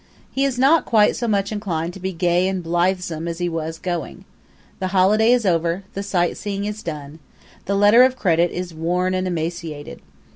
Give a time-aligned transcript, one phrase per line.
[0.31, 3.77] He is not quite so much inclined to be gay and blithesome as he was
[3.77, 4.25] going.
[4.79, 7.19] The holiday is over; the sightseeing is done;
[7.65, 10.01] the letter of credit is worn and emaciated.